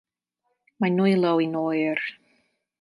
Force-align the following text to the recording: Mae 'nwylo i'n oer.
Mae 0.85 0.95
'nwylo 0.95 1.35
i'n 1.45 1.55
oer. 1.63 2.05